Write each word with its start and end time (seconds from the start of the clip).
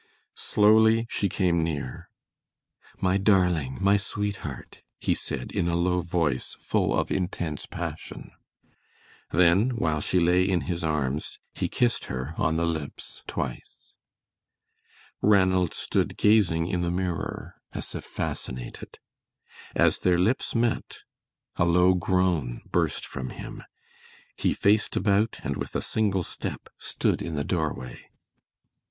Slowly 0.33 1.05
she 1.11 1.29
came 1.29 1.63
near. 1.63 2.09
"My 2.99 3.17
darling, 3.19 3.77
my 3.79 3.97
sweetheart," 3.97 4.81
he 4.99 5.13
said, 5.13 5.51
in 5.51 5.67
a 5.67 5.75
low 5.75 6.01
voice 6.01 6.55
full 6.55 6.97
of 6.97 7.11
intense 7.11 7.67
passion. 7.67 8.31
Then, 9.29 9.75
while 9.77 10.01
she 10.01 10.19
lay 10.19 10.41
in 10.43 10.61
his 10.61 10.83
arms, 10.83 11.37
he 11.53 11.69
kissed 11.69 12.05
her 12.05 12.33
on 12.35 12.55
the 12.55 12.65
lips 12.65 13.21
twice. 13.27 13.91
Ranald 15.21 15.71
stood 15.75 16.17
gazing 16.17 16.67
in 16.67 16.81
the 16.81 16.89
mirror 16.89 17.61
as 17.71 17.93
if 17.93 18.03
fascinated. 18.03 18.97
As 19.75 19.99
their 19.99 20.17
lips 20.17 20.55
met 20.55 21.01
a 21.57 21.63
low 21.65 21.93
groan 21.93 22.61
burst 22.65 23.05
from 23.05 23.29
him. 23.29 23.63
He 24.35 24.55
faced 24.55 24.95
about, 24.95 25.37
and 25.43 25.57
with 25.57 25.75
a 25.75 25.79
single 25.83 26.23
step, 26.23 26.69
stood 26.79 27.21
in 27.21 27.35
the 27.35 27.43
doorway. 27.43 28.09